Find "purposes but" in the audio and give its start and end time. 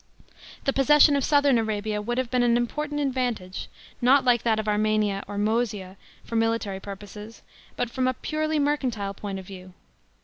6.79-7.91